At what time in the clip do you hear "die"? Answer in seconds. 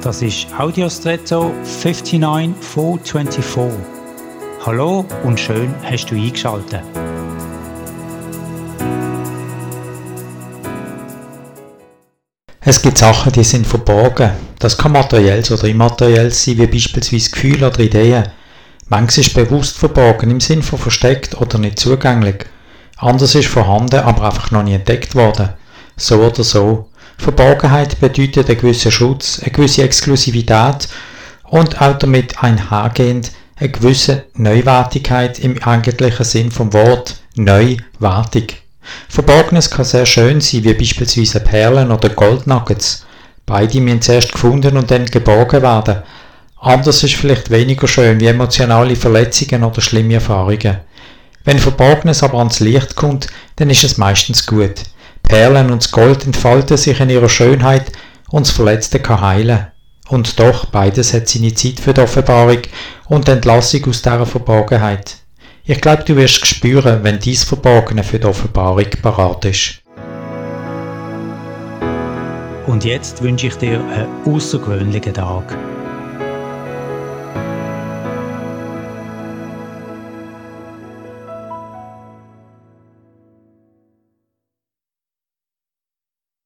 13.32-13.42, 61.92-62.00, 63.28-63.32, 68.18-68.26